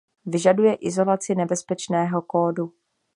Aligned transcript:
Vyžaduje 0.25 0.73
izolaci 0.81 1.35
nebezpečného 1.37 2.21
kódu. 2.25 2.73